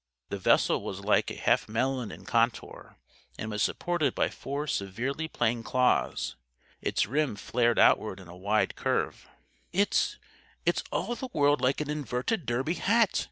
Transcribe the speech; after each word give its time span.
The 0.29 0.39
vessel 0.39 0.81
was 0.81 1.01
like 1.05 1.29
a 1.29 1.35
half 1.35 1.69
melon 1.69 2.11
in 2.11 2.25
contour 2.25 2.97
and 3.37 3.51
was 3.51 3.61
supported 3.61 4.15
by 4.15 4.29
four 4.31 4.65
severely 4.65 5.27
plain 5.27 5.61
claws. 5.61 6.35
Its 6.81 7.05
rim 7.05 7.35
flared 7.35 7.77
outward 7.77 8.19
in 8.19 8.27
a 8.27 8.35
wide 8.35 8.75
curve. 8.75 9.29
"It's 9.71 10.17
it's 10.65 10.81
all 10.91 11.13
the 11.13 11.29
world 11.33 11.61
like 11.61 11.81
an 11.81 11.89
inverted 11.91 12.47
derby 12.47 12.73
hat!" 12.73 13.19